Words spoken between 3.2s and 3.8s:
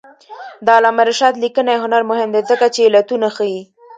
ښيي.